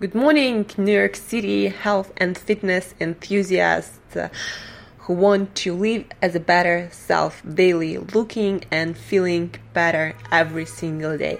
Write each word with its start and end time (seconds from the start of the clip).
Good 0.00 0.14
morning, 0.14 0.64
New 0.78 0.94
York 0.94 1.14
City 1.14 1.68
health 1.68 2.10
and 2.16 2.38
fitness 2.38 2.94
enthusiasts 3.02 4.16
who 5.00 5.12
want 5.12 5.54
to 5.56 5.74
live 5.74 6.06
as 6.22 6.34
a 6.34 6.40
better 6.40 6.88
self 6.90 7.42
daily, 7.46 7.98
looking 7.98 8.64
and 8.70 8.96
feeling 8.96 9.54
better 9.74 10.14
every 10.32 10.64
single 10.64 11.18
day. 11.18 11.38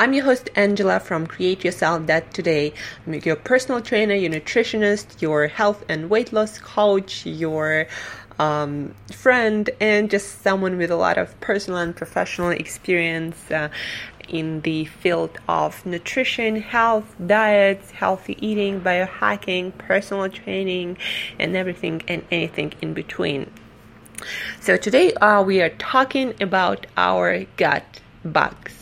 I'm 0.00 0.14
your 0.14 0.24
host, 0.24 0.50
Angela 0.56 0.98
from 0.98 1.28
Create 1.28 1.62
Yourself 1.62 2.06
That 2.06 2.34
Today. 2.34 2.74
I'm 3.06 3.14
your 3.14 3.36
personal 3.36 3.80
trainer, 3.80 4.16
your 4.16 4.32
nutritionist, 4.32 5.22
your 5.22 5.46
health 5.46 5.84
and 5.88 6.10
weight 6.10 6.32
loss 6.32 6.58
coach, 6.58 7.24
your 7.24 7.86
um, 8.38 8.94
friend, 9.12 9.70
and 9.80 10.10
just 10.10 10.42
someone 10.42 10.76
with 10.76 10.90
a 10.90 10.96
lot 10.96 11.18
of 11.18 11.38
personal 11.40 11.78
and 11.78 11.94
professional 11.94 12.50
experience 12.50 13.50
uh, 13.50 13.68
in 14.32 14.62
the 14.62 14.86
field 14.86 15.38
of 15.46 15.86
nutrition, 15.86 16.56
health, 16.56 17.14
diets, 17.24 17.92
healthy 17.92 18.36
eating, 18.44 18.80
biohacking, 18.80 19.76
personal 19.78 20.28
training, 20.28 20.96
and 21.38 21.54
everything 21.54 22.02
and 22.08 22.24
anything 22.32 22.72
in 22.82 22.94
between. 22.94 23.48
So, 24.60 24.76
today 24.76 25.12
uh, 25.14 25.42
we 25.42 25.60
are 25.60 25.70
talking 25.70 26.34
about 26.40 26.86
our 26.96 27.44
gut 27.56 28.00
bugs. 28.24 28.74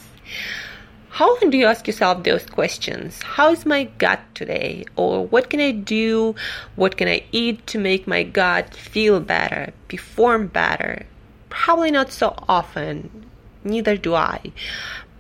How 1.09 1.33
often 1.33 1.51
do 1.51 1.59
you 1.59 1.67
ask 1.67 1.87
yourself 1.87 2.23
those 2.23 2.47
questions? 2.47 3.21
How's 3.23 3.67
my 3.67 3.85
gut 3.99 4.21
today? 4.35 4.85
Or 4.97 5.27
what 5.27 5.51
can 5.51 5.61
I 5.61 5.73
do? 5.73 6.37
What 6.77 6.97
can 6.97 7.09
I 7.09 7.25
eat 7.33 7.67
to 7.67 7.79
make 7.79 8.07
my 8.07 8.23
gut 8.23 8.75
feel 8.75 9.19
better, 9.19 9.73
perform 9.89 10.47
better? 10.47 11.05
Probably 11.49 11.91
not 11.91 12.13
so 12.13 12.35
often. 12.49 13.27
Neither 13.65 13.97
do 13.97 14.15
I. 14.15 14.53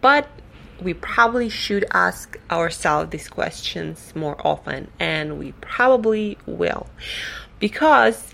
But 0.00 0.28
we 0.80 0.94
probably 0.94 1.48
should 1.48 1.84
ask 1.92 2.38
ourselves 2.50 3.10
these 3.10 3.28
questions 3.28 4.12
more 4.14 4.36
often, 4.46 4.90
and 4.98 5.38
we 5.38 5.52
probably 5.60 6.38
will. 6.46 6.86
Because 7.58 8.32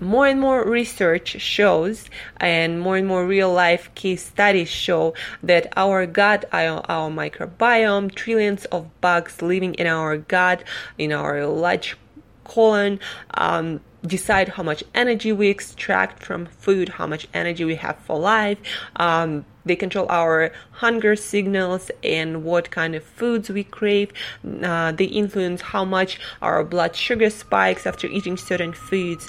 more 0.00 0.26
and 0.26 0.40
more 0.40 0.68
research 0.68 1.40
shows 1.40 2.10
and 2.38 2.80
more 2.80 2.96
and 2.96 3.06
more 3.06 3.24
real 3.26 3.52
life 3.52 3.94
case 3.94 4.24
studies 4.26 4.68
show 4.68 5.14
that 5.42 5.72
our 5.76 6.06
gut 6.06 6.44
our, 6.52 6.82
microbiome 7.10 8.12
trillions 8.12 8.64
of 8.66 8.88
bugs 9.00 9.40
living 9.40 9.74
in 9.74 9.86
our 9.86 10.16
gut 10.16 10.64
in 10.98 11.12
our 11.12 11.46
large 11.46 11.96
colon 12.44 12.98
um, 13.34 13.80
decide 14.06 14.48
how 14.50 14.62
much 14.62 14.82
energy 14.94 15.32
we 15.32 15.48
extract 15.48 16.22
from 16.22 16.46
food 16.46 16.88
how 16.90 17.06
much 17.06 17.28
energy 17.32 17.64
we 17.64 17.76
have 17.76 17.96
for 17.98 18.18
life 18.18 18.58
um, 18.96 19.44
they 19.64 19.76
control 19.76 20.06
our 20.08 20.52
hunger 20.72 21.14
signals 21.16 21.90
and 22.02 22.44
what 22.44 22.70
kind 22.70 22.94
of 22.94 23.04
foods 23.04 23.48
we 23.50 23.64
crave. 23.64 24.12
Uh, 24.44 24.92
they 24.92 25.04
influence 25.04 25.60
how 25.60 25.84
much 25.84 26.18
our 26.40 26.64
blood 26.64 26.96
sugar 26.96 27.30
spikes 27.30 27.86
after 27.86 28.06
eating 28.08 28.36
certain 28.36 28.72
foods. 28.72 29.28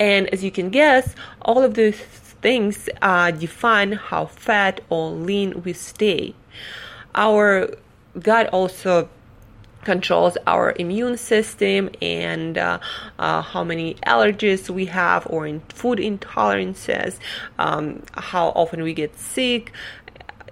And 0.00 0.28
as 0.28 0.42
you 0.42 0.50
can 0.50 0.70
guess, 0.70 1.14
all 1.42 1.62
of 1.62 1.74
these 1.74 1.98
things 1.98 2.88
uh, 3.02 3.30
define 3.32 3.92
how 3.92 4.26
fat 4.26 4.80
or 4.88 5.10
lean 5.10 5.62
we 5.62 5.72
stay. 5.72 6.34
Our 7.14 7.74
gut 8.18 8.48
also 8.48 9.08
controls 9.86 10.36
our 10.48 10.74
immune 10.80 11.16
system 11.16 11.88
and 12.02 12.58
uh, 12.58 12.80
uh, 13.20 13.40
how 13.40 13.62
many 13.62 13.94
allergies 14.04 14.68
we 14.68 14.86
have 14.86 15.24
or 15.30 15.46
in 15.46 15.60
food 15.68 16.00
intolerances, 16.00 17.12
um, 17.60 18.02
how 18.32 18.48
often 18.48 18.82
we 18.82 18.92
get 18.92 19.16
sick, 19.16 19.70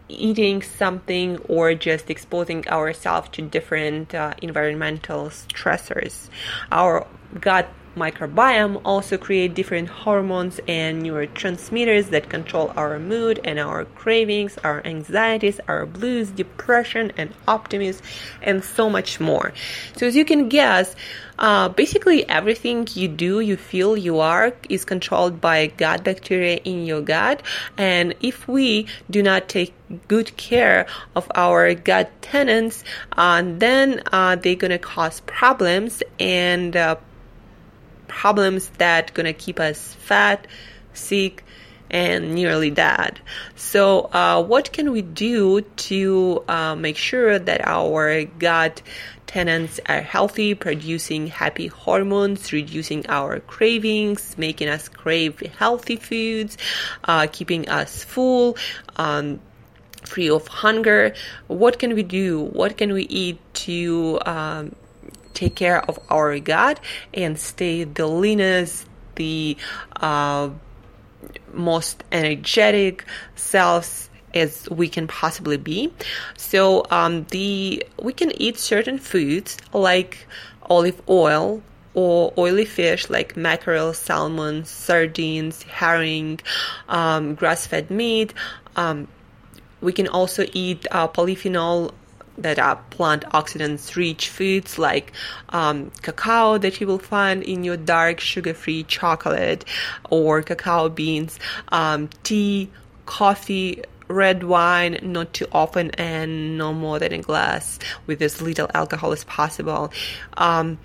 eating 0.09 0.63
something 0.63 1.39
or 1.49 1.75
just 1.75 2.11
exposing 2.11 2.61
ourselves 2.69 3.29
to 3.31 3.43
different 3.43 4.15
uh, 4.15 4.33
environmental 4.41 5.27
stressors. 5.27 6.29
Our 6.71 7.05
gut 7.41 7.67
microbiome 7.95 8.81
also 8.85 9.17
create 9.17 9.55
different 9.55 9.89
hormones 9.89 10.61
and 10.67 11.03
neurotransmitters 11.03 12.11
that 12.11 12.29
control 12.29 12.73
our 12.77 12.99
mood 12.99 13.41
and 13.45 13.59
our 13.59 13.85
cravings, 13.85 14.59
our 14.65 14.85
anxieties, 14.85 15.61
our 15.69 15.87
blues, 15.87 16.31
depression, 16.31 17.13
and 17.17 17.35
optimism, 17.47 18.05
and 18.43 18.65
so 18.65 18.91
much 18.91 19.21
more. 19.21 19.53
So, 19.97 20.07
as 20.07 20.17
you 20.17 20.25
can 20.25 20.49
guess, 20.49 20.95
uh, 21.39 21.69
basically 21.69 22.29
everything 22.29 22.87
you 22.95 23.09
do, 23.09 23.41
you 23.41 23.57
feel, 23.57 23.97
you 23.97 24.21
are 24.21 24.53
is 24.69 24.85
controlled 24.85 25.41
by 25.41 25.67
gut 25.67 26.05
bacteria 26.05 26.57
in 26.65 26.87
your 26.87 27.01
gut. 27.01 27.43
And 27.77 28.15
if 28.21 28.47
we 28.47 28.87
do 29.11 29.23
not 29.23 29.49
take 29.49 29.75
good 30.09 30.37
care 30.37 30.87
of 31.17 31.31
our 31.35 31.75
gut 31.75 32.11
tenants, 32.23 32.85
uh, 33.13 33.43
then 33.45 34.03
uh, 34.13 34.37
they're 34.37 34.55
gonna 34.55 34.79
cause 34.79 35.21
problems 35.21 36.03
and 36.19 36.77
uh, 36.77 36.97
problems 38.09 38.69
that 38.79 39.15
gonna 39.15 39.33
keep 39.33 39.61
us 39.61 39.95
fat, 39.95 40.47
sick, 40.93 41.45
and 41.91 42.35
nearly 42.35 42.71
dead. 42.71 43.21
So, 43.55 44.11
uh, 44.13 44.43
what 44.43 44.73
can 44.73 44.91
we 44.91 45.03
do 45.03 45.61
to 45.61 46.45
uh, 46.49 46.75
make 46.75 46.97
sure 46.97 47.39
that 47.39 47.67
our 47.67 48.25
gut 48.25 48.83
tenants 49.27 49.81
are 49.87 50.01
healthy, 50.01 50.55
producing 50.55 51.29
happy 51.29 51.69
hormones, 51.69 52.53
reducing 52.53 53.07
our 53.09 53.41
cravings, 53.41 54.37
making 54.37 54.69
us 54.69 54.89
crave 54.89 55.41
healthy 55.59 55.97
foods, 55.97 56.59
uh, 57.05 57.27
keeping 57.31 57.69
us 57.69 58.03
full? 58.05 58.57
Um, 58.97 59.41
free 60.05 60.29
of 60.29 60.47
hunger 60.47 61.15
what 61.47 61.79
can 61.79 61.95
we 61.95 62.03
do 62.03 62.39
what 62.53 62.77
can 62.77 62.93
we 62.93 63.05
eat 63.05 63.39
to 63.55 64.21
um, 64.27 64.75
take 65.35 65.55
care 65.55 65.85
of 65.89 65.99
our 66.11 66.39
gut 66.39 66.81
and 67.13 67.39
stay 67.39 67.85
the 67.85 68.07
leanest, 68.07 68.87
the 69.17 69.57
uh, 69.97 70.51
most 71.53 72.05
energetic 72.13 73.05
selves 73.35 74.11
as 74.35 74.69
we 74.69 74.89
can 74.89 75.07
possibly 75.07 75.57
be. 75.57 75.93
So 76.37 76.85
um, 76.91 77.25
the 77.31 77.85
we 78.03 78.13
can 78.13 78.33
eat 78.41 78.59
certain 78.59 78.99
foods 78.99 79.57
like 79.73 80.27
olive 80.63 81.01
oil 81.09 81.63
or 81.95 82.33
oily 82.37 82.65
fish 82.65 83.09
like 83.09 83.37
mackerel, 83.37 83.93
salmon, 83.95 84.65
sardines, 84.65 85.63
herring, 85.63 86.41
um, 86.89 87.37
grass-fed 87.37 87.91
meat. 87.91 88.35
Um, 88.75 89.07
we 89.81 89.93
can 89.93 90.09
also 90.09 90.45
eat 90.53 90.87
uh, 90.91 91.07
polyphenol 91.07 91.93
that 92.39 92.59
are 92.59 92.77
plant 92.91 93.25
oxidants 93.33 93.97
rich 93.97 94.29
foods 94.29 94.79
like 94.79 95.13
um, 95.51 95.91
cacao 96.03 96.59
that 96.59 96.81
you 96.81 96.87
will 96.87 96.99
find 96.99 97.43
in 97.43 97.65
your 97.65 97.77
dark 97.77 98.21
sugar 98.21 98.55
free 98.55 98.83
chocolate 98.85 99.65
or 100.11 100.43
cacao 100.43 100.89
beans, 100.89 101.39
um, 101.69 102.09
tea, 102.23 102.71
coffee, 103.07 103.83
red 104.09 104.45
wine 104.45 104.99
not 105.03 105.33
too 105.33 105.47
often 105.53 105.91
and 105.93 106.59
no 106.59 106.73
more 106.73 106.99
than 106.99 107.13
a 107.13 107.19
glass 107.19 107.79
with 108.07 108.21
as 108.21 108.43
little 108.43 108.71
alcohol 108.75 109.13
as 109.13 109.25
possible. 109.25 109.93
Um, 110.37 110.79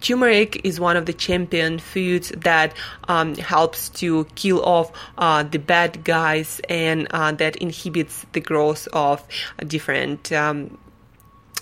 turmeric 0.00 0.64
is 0.64 0.78
one 0.78 0.96
of 0.96 1.06
the 1.06 1.12
champion 1.12 1.78
foods 1.78 2.30
that 2.36 2.74
um, 3.08 3.34
helps 3.36 3.88
to 3.88 4.24
kill 4.34 4.62
off 4.62 4.92
uh, 5.16 5.42
the 5.42 5.58
bad 5.58 6.04
guys 6.04 6.60
and 6.68 7.06
uh, 7.10 7.32
that 7.32 7.56
inhibits 7.56 8.26
the 8.32 8.40
growth 8.40 8.86
of 8.92 9.24
different 9.66 10.32
um, 10.32 10.78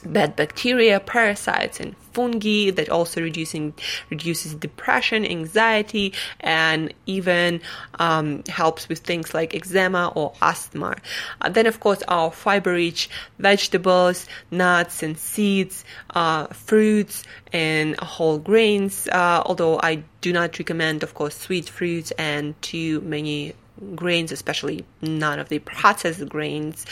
bad 0.04 0.36
bacteria, 0.36 1.00
parasites, 1.00 1.80
and 1.80 1.96
fungi 2.12 2.70
that 2.70 2.88
also 2.88 3.20
reducing 3.20 3.74
reduces 4.08 4.54
depression, 4.54 5.26
anxiety, 5.26 6.12
and 6.40 6.94
even 7.06 7.60
um, 7.98 8.42
helps 8.48 8.88
with 8.88 9.00
things 9.00 9.34
like 9.34 9.54
eczema 9.54 10.12
or 10.14 10.32
asthma. 10.40 10.96
Uh, 11.40 11.48
then, 11.48 11.66
of 11.66 11.80
course, 11.80 12.02
our 12.08 12.30
fiber-rich 12.30 13.10
vegetables, 13.38 14.26
nuts 14.50 15.02
and 15.02 15.18
seeds, 15.18 15.84
uh, 16.14 16.46
fruits, 16.46 17.24
and 17.52 17.98
whole 18.00 18.38
grains. 18.38 19.08
Uh, 19.08 19.42
although 19.44 19.80
I 19.82 20.04
do 20.20 20.32
not 20.32 20.58
recommend, 20.58 21.02
of 21.02 21.14
course, 21.14 21.36
sweet 21.36 21.68
fruits 21.68 22.12
and 22.12 22.60
too 22.62 23.00
many 23.00 23.54
grains, 23.94 24.32
especially 24.32 24.84
none 25.02 25.38
of 25.38 25.48
the 25.48 25.58
processed 25.58 26.28
grains, 26.28 26.86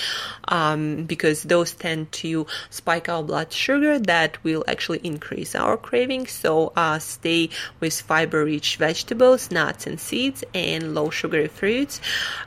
um, 0.49 1.05
because 1.05 1.45
those 1.45 1.73
tend 1.73 2.11
to 2.13 2.47
spike 2.71 3.09
our 3.09 3.23
blood 3.23 3.53
sugar. 3.53 3.99
That 3.99 4.43
will 4.45 4.65
actually 4.67 5.01
increase 5.05 5.55
our 5.55 5.77
cravings. 5.77 6.33
So 6.33 6.73
uh, 6.77 6.99
stay 6.99 7.51
with 7.81 8.01
fiber-rich 8.01 8.77
vegetables, 8.77 9.51
nuts 9.51 9.87
and 9.87 10.01
seeds, 10.01 10.45
and 10.55 10.95
low-sugar 10.95 11.49
fruits. 11.49 12.01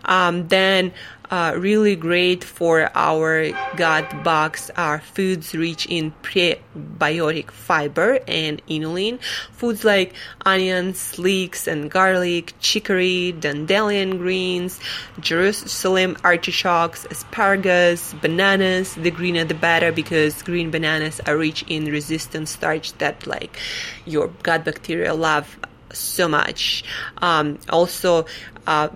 Um, 0.03 0.47
then 0.47 0.93
uh, 1.31 1.53
really 1.57 1.95
great 1.95 2.43
for 2.43 2.89
our 2.95 3.51
gut 3.75 4.23
bugs 4.23 4.69
are 4.77 4.99
foods 4.99 5.53
rich 5.55 5.85
in 5.87 6.13
prebiotic 6.21 7.51
fiber 7.51 8.19
and 8.27 8.61
inulin. 8.67 9.19
Foods 9.51 9.83
like 9.83 10.13
onions, 10.45 11.17
leeks, 11.17 11.67
and 11.67 11.89
garlic, 11.89 12.53
chicory, 12.59 13.31
dandelion 13.31 14.17
greens, 14.17 14.79
Jerusalem 15.19 16.17
artichokes, 16.23 17.05
asparagus, 17.09 18.13
bananas. 18.13 18.95
The 18.95 19.11
greener 19.11 19.45
the 19.45 19.53
better 19.53 19.91
because 19.91 20.41
green 20.43 20.71
bananas 20.71 21.19
are 21.25 21.37
rich 21.37 21.63
in 21.67 21.85
resistant 21.85 22.49
starch 22.49 22.93
that 22.99 23.25
like 23.25 23.57
your 24.05 24.27
gut 24.43 24.65
bacteria 24.65 25.13
love 25.13 25.57
so 25.91 26.27
much. 26.27 26.83
Um, 27.17 27.57
also, 27.69 28.25
uh, 28.67 28.89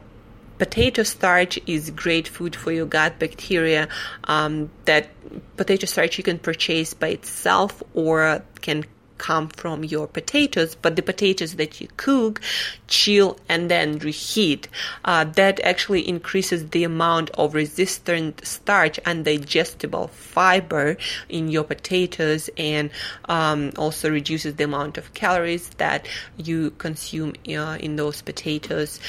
potato 0.59 1.03
starch 1.03 1.57
is 1.65 1.89
great 1.89 2.27
food 2.27 2.55
for 2.55 2.71
your 2.71 2.85
gut 2.85 3.17
bacteria. 3.17 3.87
Um, 4.25 4.69
that 4.85 5.09
potato 5.57 5.87
starch 5.87 6.17
you 6.17 6.23
can 6.23 6.37
purchase 6.37 6.93
by 6.93 7.07
itself 7.09 7.81
or 7.95 8.43
can 8.61 8.85
come 9.19 9.49
from 9.49 9.83
your 9.83 10.07
potatoes, 10.07 10.73
but 10.73 10.95
the 10.95 11.03
potatoes 11.03 11.55
that 11.57 11.79
you 11.79 11.87
cook, 11.97 12.41
chill, 12.87 13.37
and 13.47 13.69
then 13.69 13.99
reheat, 13.99 14.67
uh, 15.05 15.25
that 15.25 15.59
actually 15.59 16.07
increases 16.07 16.69
the 16.69 16.83
amount 16.83 17.29
of 17.31 17.53
resistant 17.53 18.43
starch 18.43 18.99
and 19.05 19.25
digestible 19.25 20.07
fiber 20.07 20.97
in 21.27 21.49
your 21.49 21.63
potatoes 21.63 22.49
and 22.57 22.89
um, 23.25 23.71
also 23.77 24.09
reduces 24.09 24.55
the 24.55 24.63
amount 24.63 24.97
of 24.97 25.13
calories 25.13 25.69
that 25.77 26.07
you 26.37 26.71
consume 26.71 27.33
uh, 27.49 27.77
in 27.79 27.95
those 27.95 28.21
potatoes. 28.21 28.99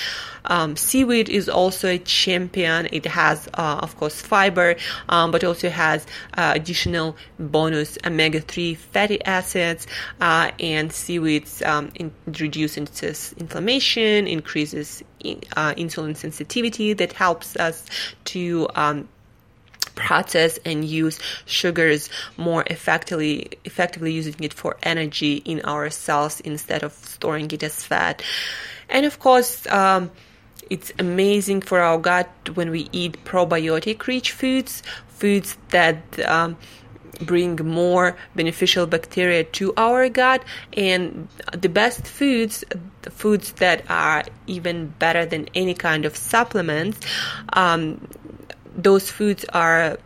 Um, 0.44 0.76
seaweed 0.76 1.28
is 1.28 1.48
also 1.48 1.88
a 1.88 1.98
champion. 1.98 2.88
It 2.92 3.06
has, 3.06 3.48
uh, 3.54 3.80
of 3.82 3.96
course, 3.96 4.20
fiber, 4.20 4.76
um, 5.08 5.30
but 5.30 5.44
also 5.44 5.68
has 5.68 6.06
uh, 6.36 6.52
additional 6.54 7.16
bonus 7.38 7.98
omega 8.04 8.40
3 8.40 8.74
fatty 8.74 9.22
acids 9.24 9.86
uh, 10.20 10.50
and 10.60 10.92
seaweeds 10.92 11.62
um, 11.62 11.90
in, 11.94 12.12
reduces 12.26 13.32
inflammation, 13.34 14.26
increases 14.26 15.02
in, 15.20 15.40
uh, 15.56 15.74
insulin 15.74 16.16
sensitivity 16.16 16.92
that 16.92 17.12
helps 17.12 17.56
us 17.56 17.84
to 18.24 18.68
um, 18.74 19.08
process 19.94 20.58
and 20.64 20.84
use 20.84 21.18
sugars 21.46 22.08
more 22.36 22.64
effectively 22.68 23.50
effectively 23.64 24.12
using 24.12 24.34
it 24.40 24.52
for 24.52 24.76
energy 24.82 25.36
in 25.44 25.60
our 25.62 25.90
cells 25.90 26.40
instead 26.40 26.82
of 26.82 26.92
storing 26.92 27.50
it 27.50 27.62
as 27.62 27.84
fat. 27.84 28.22
And 28.88 29.04
of 29.04 29.18
course 29.18 29.66
um, 29.66 30.10
it's 30.70 30.92
amazing 30.98 31.62
for 31.62 31.80
our 31.80 31.98
gut 31.98 32.30
when 32.54 32.70
we 32.70 32.88
eat 32.92 33.22
probiotic 33.24 34.06
rich 34.06 34.32
foods 34.32 34.82
foods 35.08 35.58
that 35.70 36.02
um, 36.26 36.56
bring 37.20 37.56
more 37.56 38.16
beneficial 38.34 38.86
bacteria 38.86 39.44
to 39.44 39.72
our 39.76 40.08
gut 40.08 40.42
and 40.72 41.28
the 41.52 41.68
best 41.68 42.06
foods 42.06 42.64
the 43.02 43.10
foods 43.10 43.52
that 43.52 43.82
are 43.90 44.24
even 44.46 44.88
better 44.98 45.26
than 45.26 45.48
any 45.54 45.74
kind 45.74 46.04
of 46.04 46.16
supplements 46.16 46.98
um, 47.52 48.06
those 48.76 49.10
foods 49.10 49.44
are 49.52 49.98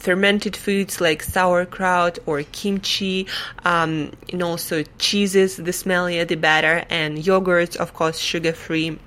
fermented 0.00 0.56
foods 0.56 1.00
like 1.00 1.22
sauerkraut 1.22 2.18
or 2.24 2.42
kimchi, 2.42 3.26
um, 3.64 4.10
and 4.32 4.42
also 4.42 4.82
cheeses, 4.98 5.56
the 5.56 5.70
smellier 5.70 6.26
the 6.26 6.36
better, 6.36 6.84
and 6.88 7.18
yogurts, 7.18 7.76
of 7.76 7.92
course, 7.92 8.18
sugar 8.18 8.52
free. 8.52 8.98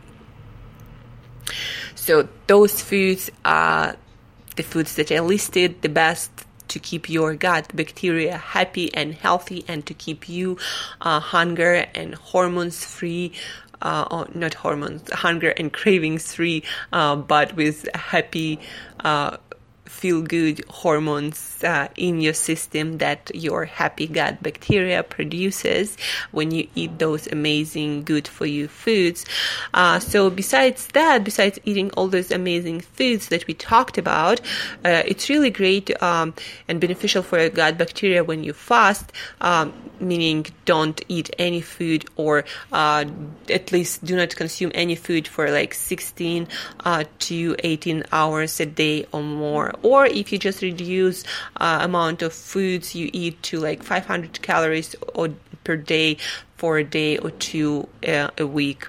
So, 1.96 2.28
those 2.48 2.80
foods 2.82 3.32
are 3.44 3.96
the 4.56 4.64
foods 4.64 4.96
that 4.96 5.12
I 5.12 5.20
listed 5.20 5.82
the 5.82 5.90
best 5.90 6.32
to 6.74 6.80
keep 6.80 7.10
your 7.10 7.36
gut 7.36 7.66
bacteria 7.76 8.36
happy 8.38 8.94
and 8.94 9.14
healthy 9.14 9.64
and 9.68 9.86
to 9.86 9.94
keep 9.94 10.28
you 10.28 10.58
uh, 11.02 11.20
hunger 11.20 11.86
and 11.94 12.16
hormones 12.16 12.84
free 12.84 13.32
uh, 13.84 14.08
or 14.10 14.28
not 14.34 14.54
hormones, 14.56 15.12
hunger 15.12 15.50
and 15.50 15.72
cravings 15.80 16.34
free, 16.34 16.64
uh, 16.92 17.16
but 17.16 17.56
with 17.56 17.88
happy 17.94 18.60
uh, 19.02 19.38
feel 19.94 20.22
good 20.22 20.64
hormones 20.70 21.64
uh, 21.64 21.88
in 21.96 22.20
your 22.20 22.34
system 22.34 22.98
that 22.98 23.32
your 23.34 23.66
happy 23.66 24.08
gut 24.08 24.42
bacteria 24.42 25.04
produces 25.04 25.98
when 26.32 26.52
you 26.52 26.68
eat 26.76 27.00
those 27.00 27.28
amazing 27.28 28.04
good 28.04 28.28
for 28.28 28.46
you 28.46 28.68
foods. 28.68 29.26
Uh, 29.74 30.00
so 30.00 30.30
besides 30.30 30.88
that, 30.88 31.24
besides 31.24 31.60
eating 31.64 31.92
all 31.92 32.08
those 32.08 32.32
amazing 32.32 32.82
foods 32.82 33.30
that 33.30 33.46
we 33.48 33.54
talked 33.54 33.98
about, 33.98 34.42
uh, 34.84 35.04
it's 35.06 35.30
really 35.30 35.52
great 35.52 35.88
um, 36.02 36.34
and 36.68 36.82
beneficial 36.82 37.22
for 37.22 37.40
your 37.40 37.50
gut 37.50 37.78
bacteria 37.78 38.24
when 38.24 38.44
you 38.44 38.52
fast, 38.52 39.12
um, 39.42 39.72
meaning 40.00 40.46
don't 40.66 41.02
eat 41.08 41.30
any 41.38 41.62
food 41.62 42.06
or 42.16 42.44
uh, 42.72 43.06
at 43.50 43.72
least 43.72 44.04
do 44.04 44.16
not 44.16 44.36
consume 44.36 44.72
any 44.74 44.96
food 44.96 45.28
for 45.28 45.50
like 45.52 45.74
16 45.74 46.48
uh, 46.84 47.04
to 47.20 47.56
18 47.64 48.04
hours 48.12 48.60
a 48.60 48.66
day 48.66 49.06
or 49.12 49.22
more 49.22 49.74
or 49.84 50.06
if 50.06 50.32
you 50.32 50.40
just 50.40 50.62
reduce 50.62 51.24
uh, 51.58 51.80
amount 51.82 52.22
of 52.22 52.34
foods 52.34 52.96
you 52.96 53.10
eat 53.14 53.42
to 53.44 53.60
like 53.60 53.84
500 53.84 54.42
calories 54.42 54.96
or, 55.14 55.30
per 55.64 55.78
day 55.78 56.18
for 56.58 56.78
a 56.78 56.84
day 56.84 57.18
or 57.18 57.32
two 57.32 57.88
uh, 58.08 58.30
a 58.38 58.48
week 58.48 58.88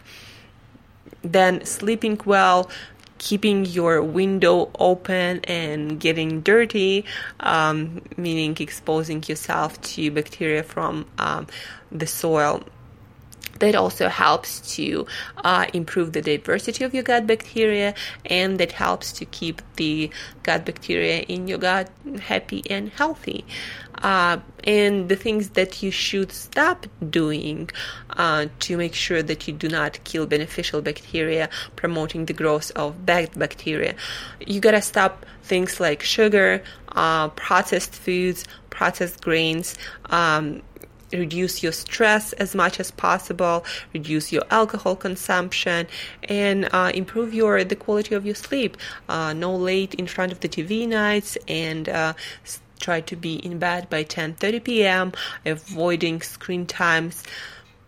then 1.23 1.65
sleeping 1.65 2.21
well 2.25 2.71
keeping 3.19 3.65
your 3.65 4.03
window 4.03 4.71
open 4.79 5.41
and 5.45 5.99
getting 5.99 6.43
dirty, 6.43 7.07
um, 7.41 8.03
meaning 8.19 8.55
exposing 8.61 9.23
yourself 9.27 9.81
to 9.81 10.11
bacteria 10.11 10.63
from 10.63 11.07
um, 11.19 11.47
the 11.91 12.07
soil 12.07 12.63
that 13.61 13.75
also 13.75 14.09
helps 14.09 14.77
to 14.77 15.07
uh, 15.39 15.67
improve 15.73 16.13
the 16.13 16.23
diversity 16.23 16.85
of 16.85 16.95
your 16.95 17.03
gut 17.03 17.27
bacteria 17.27 17.95
and 18.27 18.59
that 18.59 18.73
helps 18.73 19.13
to 19.13 19.25
keep 19.25 19.63
the 19.77 20.11
gut 20.43 20.65
bacteria 20.65 21.21
in 21.21 21.49
your 21.49 21.59
gut 21.59 21.91
happy 22.21 22.63
and 22.69 22.91
healthy. 22.91 23.45
Uh, 24.03 24.39
and 24.65 25.09
the 25.09 25.17
things 25.17 25.51
that 25.51 25.83
you 25.83 25.91
should 25.91 26.33
stop 26.33 26.87
doing 27.11 27.71
uh, 28.11 28.47
to 28.59 28.77
make 28.77 28.95
sure 28.95 29.23
that 29.23 29.47
you 29.47 29.55
do 29.55 29.69
not 29.69 30.03
kill 30.05 30.27
beneficial 30.27 30.83
bacteria, 30.83 31.49
promoting 31.77 32.27
the 32.27 32.33
growth 32.33 32.73
of 32.75 33.07
bad 33.07 33.31
bacteria. 33.39 33.95
You 34.45 34.61
gotta 34.61 34.83
stop 34.83 35.25
things 35.43 35.81
like 35.81 36.03
sugar, 36.03 36.63
uh, 36.93 37.29
processed 37.29 37.95
foods, 37.95 38.45
processed 38.71 39.23
grains. 39.23 39.77
Um, 40.07 40.63
reduce 41.19 41.63
your 41.63 41.73
stress 41.73 42.33
as 42.35 42.55
much 42.55 42.81
as 42.81 42.91
possible, 42.91 43.65
reduce 43.93 44.33
your 44.33 44.45
alcohol 44.51 44.97
consumption, 44.97 45.87
and 46.25 46.69
uh, 46.73 46.91
improve 46.95 47.35
your 47.35 47.65
the 47.65 47.77
quality 47.77 48.15
of 48.15 48.27
your 48.27 48.35
sleep. 48.35 48.77
Uh, 49.09 49.33
no 49.33 49.55
late 49.55 49.95
in 49.95 50.07
front 50.07 50.33
of 50.33 50.41
the 50.41 50.49
TV 50.49 50.87
nights 50.89 51.37
and 51.49 51.89
uh, 51.89 52.15
try 52.81 53.01
to 53.01 53.17
be 53.17 53.37
in 53.37 53.59
bed 53.59 53.89
by 53.89 54.05
10:30 54.05 54.65
p.m. 54.65 55.13
avoiding 55.47 56.21
screen 56.21 56.67
times 56.67 57.23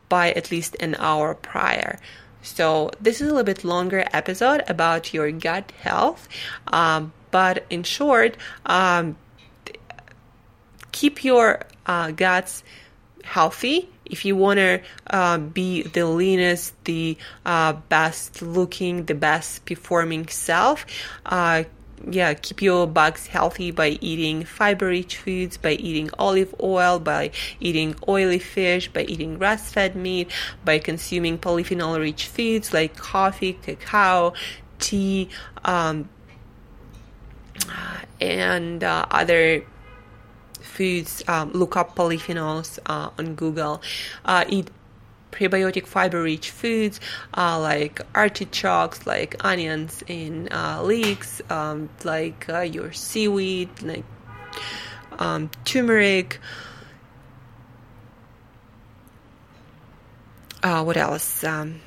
by 0.09 0.33
at 0.33 0.51
least 0.51 0.77
an 0.81 0.95
hour 0.99 1.35
prior. 1.35 1.99
So 2.43 2.91
this 3.01 3.21
is 3.21 3.23
a 3.23 3.31
little 3.31 3.45
bit 3.45 3.65
longer 3.65 4.05
episode 4.13 4.63
about 4.69 5.13
your 5.13 5.31
gut 5.33 5.73
health, 5.83 6.29
um, 6.69 7.13
but 7.33 7.67
in 7.71 7.83
short, 7.83 8.37
um, 8.65 9.17
keep 10.93 11.25
your 11.25 11.63
uh, 11.87 12.13
guts 12.13 12.63
healthy, 13.27 13.89
if 14.05 14.25
you 14.25 14.37
want 14.37 14.59
to 14.59 14.81
uh, 15.09 15.39
be 15.39 15.83
the 15.83 16.07
leanest, 16.07 16.73
the 16.85 17.17
uh, 17.45 17.75
best 17.89 18.41
looking, 18.41 19.05
the 19.07 19.15
best 19.15 19.67
performing 19.67 20.29
self, 20.29 20.87
uh, 21.27 21.65
yeah, 22.09 22.35
keep 22.35 22.63
your 22.63 22.87
bugs 22.87 23.27
healthy 23.27 23.71
by 23.71 23.99
eating 24.01 24.45
fiber 24.45 24.87
rich 24.87 25.17
foods, 25.17 25.57
by 25.57 25.73
eating 25.73 26.11
olive 26.19 26.55
oil, 26.63 26.99
by 26.99 27.31
eating 27.59 27.97
oily 28.07 28.39
fish, 28.39 28.93
by 28.93 29.03
eating 29.03 29.39
grass 29.39 29.73
fed 29.73 29.97
meat, 29.97 30.31
by 30.65 30.79
consuming 30.79 31.39
polyphenol 31.39 31.99
rich 31.99 32.29
foods 32.29 32.73
like 32.73 32.97
coffee, 32.97 33.55
cacao, 33.55 34.35
tea, 34.79 35.29
um, 35.65 36.09
and 38.21 38.85
uh, 38.85 39.07
other 39.11 39.65
foods, 40.77 41.23
um, 41.27 41.51
look 41.53 41.77
up 41.77 41.97
polyphenols 41.97 42.79
uh, 42.87 43.11
on 43.19 43.35
Google. 43.35 43.83
Uh, 44.25 44.45
eat 44.49 44.69
prebiotic 45.33 45.87
fiber 45.87 46.23
rich 46.23 46.51
foods 46.51 47.01
uh, 47.35 47.61
like 47.61 48.01
artichokes, 48.15 49.07
like 49.07 49.37
onions 49.45 50.03
and 50.09 50.53
uh, 50.53 50.83
leeks, 50.83 51.43
um, 51.51 51.89
like 52.05 52.49
uh, 52.49 52.61
your 52.61 52.93
seaweed, 52.93 53.71
like 53.83 54.05
um, 55.19 55.51
turmeric. 55.65 56.41
Uh, 60.63 60.83
what 60.83 60.97
else? 60.97 61.45
Um, 61.45 61.81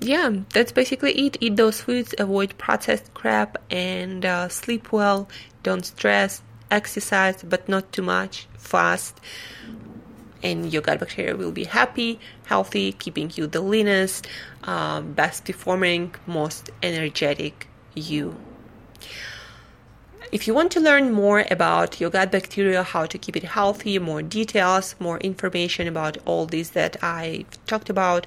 yeah, 0.00 0.30
that's 0.52 0.72
basically 0.72 1.12
it. 1.12 1.36
Eat 1.40 1.56
those 1.56 1.80
foods, 1.80 2.14
avoid 2.18 2.56
processed 2.58 3.12
crap, 3.14 3.58
and 3.70 4.24
uh, 4.24 4.48
sleep 4.48 4.92
well. 4.92 5.28
Don't 5.62 5.84
stress. 5.84 6.42
Exercise, 6.70 7.42
but 7.42 7.68
not 7.68 7.92
too 7.92 8.02
much. 8.02 8.46
Fast, 8.56 9.20
and 10.42 10.72
your 10.72 10.82
gut 10.82 10.98
bacteria 10.98 11.36
will 11.36 11.52
be 11.52 11.64
happy, 11.64 12.18
healthy, 12.46 12.92
keeping 12.92 13.30
you 13.34 13.46
the 13.46 13.60
leanest, 13.60 14.26
uh, 14.64 15.00
best 15.00 15.44
performing, 15.44 16.14
most 16.26 16.70
energetic 16.82 17.68
you. 17.94 18.36
If 20.32 20.46
you 20.46 20.54
want 20.54 20.72
to 20.72 20.80
learn 20.80 21.12
more 21.12 21.44
about 21.50 22.00
your 22.00 22.08
gut 22.08 22.32
bacteria, 22.32 22.82
how 22.82 23.04
to 23.04 23.18
keep 23.18 23.36
it 23.36 23.42
healthy, 23.42 23.98
more 23.98 24.22
details, 24.22 24.94
more 24.98 25.18
information 25.18 25.86
about 25.86 26.16
all 26.24 26.46
these 26.46 26.70
that 26.70 26.96
I 27.02 27.44
talked 27.66 27.90
about, 27.90 28.26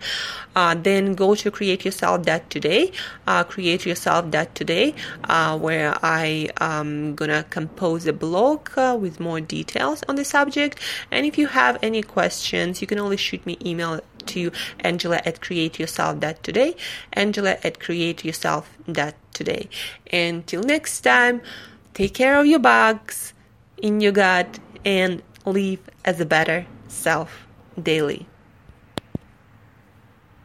uh, 0.56 0.76
then 0.76 1.16
go 1.16 1.34
to 1.34 1.50
Create 1.50 1.84
Yourself 1.84 2.22
That 2.26 2.48
Today. 2.52 2.92
Uh, 3.26 3.44
Create 3.44 3.88
Yourself 3.88 4.30
That 4.30 4.54
Today, 4.54 4.94
uh, 5.24 5.58
where 5.58 5.98
I 6.04 6.50
am 6.62 7.16
gonna 7.16 7.44
compose 7.50 8.06
a 8.06 8.14
blog 8.14 8.70
uh, 8.78 8.96
with 9.02 9.20
more 9.20 9.42
details 9.42 10.04
on 10.08 10.16
the 10.16 10.26
subject. 10.26 10.80
And 11.10 11.26
if 11.26 11.40
you 11.40 11.48
have 11.48 11.80
any 11.82 12.04
questions, 12.04 12.82
you 12.82 12.88
can 12.88 13.00
always 13.00 13.20
shoot 13.20 13.44
me 13.48 13.58
email 13.66 14.00
to 14.28 14.52
Angela 14.82 15.22
at 15.26 15.42
createyourself.today, 15.42 16.76
Angela 17.14 17.58
at 17.64 17.80
createyourself.today. 17.80 19.70
Until 20.14 20.62
next 20.62 21.02
time, 21.02 21.42
take 21.96 22.14
care 22.14 22.38
of 22.38 22.46
your 22.46 22.60
bugs 22.60 23.34
in 23.82 24.02
your 24.02 24.12
gut 24.12 24.60
and 24.84 25.24
live 25.46 25.80
as 26.04 26.20
a 26.20 26.26
better 26.26 26.68
self 26.88 27.48
daily. 27.82 28.28